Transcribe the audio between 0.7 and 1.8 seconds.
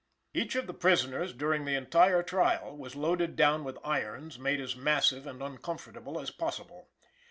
prisoners, during the